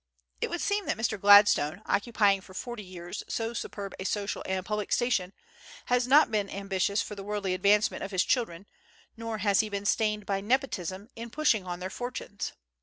[0.41, 1.21] It would seem that Mr.
[1.21, 5.31] Gladstone, occupying for forty years so superb a social and public station,
[5.85, 8.65] has not been ambitious for the worldly advancement of his children,
[9.15, 12.53] nor has he been stained by nepotism in pushing on their fortunes.